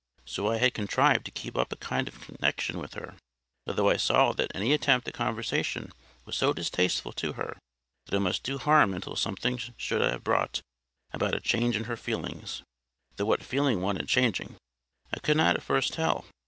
So 0.25 0.47
I 0.49 0.57
had 0.57 0.73
contrived 0.73 1.25
to 1.25 1.31
keep 1.31 1.55
up 1.55 1.71
a 1.71 1.75
kind 1.75 2.07
of 2.07 2.19
connexion 2.21 2.79
with 2.79 2.95
her, 2.95 3.17
although 3.67 3.91
I 3.91 3.97
saw 3.97 4.33
that 4.33 4.49
any 4.55 4.73
attempt 4.73 5.07
at 5.07 5.13
conversation 5.13 5.91
was 6.25 6.35
so 6.35 6.53
distasteful 6.53 7.13
to 7.13 7.33
her, 7.33 7.59
that 8.07 8.15
it 8.15 8.19
must 8.19 8.41
do 8.41 8.57
harm 8.57 8.95
until 8.95 9.15
something 9.15 9.57
should 9.77 10.01
have 10.01 10.23
brought 10.23 10.63
about 11.11 11.35
a 11.35 11.39
change 11.39 11.75
in 11.75 11.83
her 11.83 11.97
feelings; 11.97 12.63
though 13.17 13.25
what 13.25 13.43
feeling 13.43 13.79
wanted 13.79 14.07
changing, 14.07 14.55
I 15.13 15.19
could 15.19 15.37
not 15.37 15.55
at 15.55 15.61
first 15.61 15.93
tell. 15.93 16.25